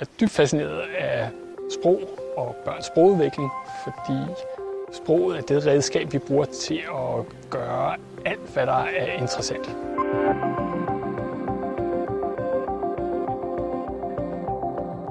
[0.00, 1.28] er dybt fascineret af
[1.80, 2.00] sprog
[2.36, 3.50] og børns sprogudvikling,
[3.84, 4.18] fordi
[4.92, 9.76] sproget er det redskab, vi bruger til at gøre alt, hvad der er interessant.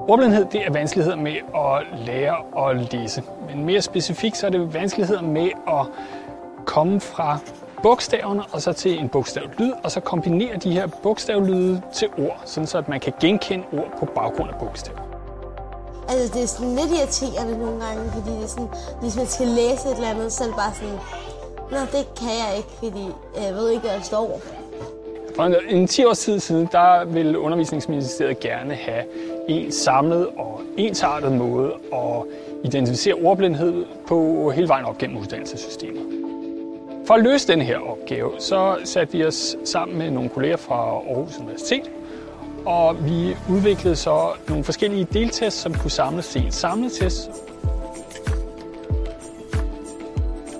[0.08, 3.22] Ordblindhed det er vanskeligheder med at lære at læse.
[3.48, 5.86] Men mere specifikt så er det vanskeligheder med at
[6.66, 7.38] komme fra
[7.82, 12.66] bogstaverne og så til en bogstavlyd, og så kombinere de her bogstavlyde til ord, sådan
[12.66, 14.98] så at man kan genkende ord på baggrund af bogstaver.
[16.08, 18.68] Altså, det er sådan lidt irriterende nogle gange, fordi det er sådan,
[19.00, 20.98] hvis man skal læse et eller andet, så er det bare sådan,
[21.70, 23.04] Nå, det kan jeg ikke, fordi
[23.46, 24.40] jeg ved ikke, hvad der står.
[25.36, 29.04] For en 10 års tid siden, der ville undervisningsministeriet gerne have
[29.48, 32.22] en samlet og ensartet måde at
[32.64, 36.15] identificere ordblindhed på hele vejen op gennem uddannelsessystemet.
[37.06, 40.74] For at løse den her opgave, så satte vi os sammen med nogle kolleger fra
[40.74, 41.90] Aarhus Universitet,
[42.64, 47.30] og vi udviklede så nogle forskellige deltests, som kunne samles til en samlet test.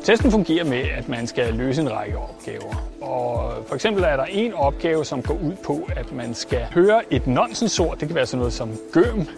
[0.05, 2.89] Testen fungerer med, at man skal løse en række opgaver.
[3.01, 7.03] Og for eksempel er der en opgave, som går ud på, at man skal høre
[7.11, 7.99] et nonsensord.
[7.99, 9.29] Det kan være sådan noget som gøm.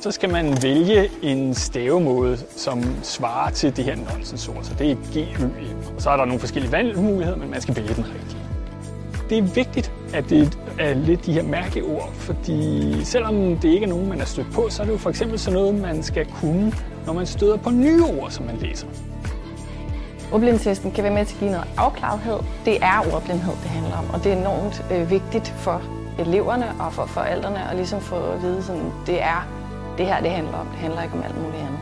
[0.00, 4.58] Så skal man vælge en stavemåde, som svarer til det her nonsensord.
[4.62, 5.46] Så det er g ø
[5.96, 8.40] Og så er der nogle forskellige valgmuligheder, men man skal vælge den rigtige.
[9.30, 13.88] Det er vigtigt, at det er lidt de her mærkeord, fordi selvom det ikke er
[13.88, 16.26] nogen, man er stødt på, så er det jo for eksempel sådan noget, man skal
[16.26, 16.72] kunne,
[17.06, 18.86] når man støder på nye ord, som man læser.
[20.32, 22.38] Ordblindtesten kan være med til at give noget afklarethed.
[22.64, 25.82] Det er ordblindhed, det handler om, og det er enormt øh, vigtigt for
[26.18, 29.65] eleverne og for forældrene at ligesom få at vide, sådan, det er
[29.98, 30.66] det her, det handler om.
[30.66, 31.78] Det handler ikke om alt muligt andet.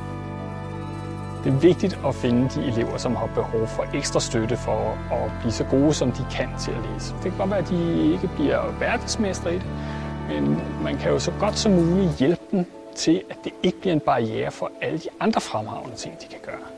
[1.45, 5.33] Det er vigtigt at finde de elever, som har behov for ekstra støtte for at
[5.41, 7.15] blive så gode, som de kan til at læse.
[7.15, 9.67] Det kan godt være, at de ikke bliver verdensmestre i det,
[10.29, 13.95] men man kan jo så godt som muligt hjælpe dem til, at det ikke bliver
[13.95, 16.74] en barriere for alle de andre fremragende ting, de kan gøre.